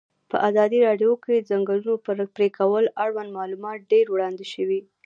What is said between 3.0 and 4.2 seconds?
اړوند معلومات ډېر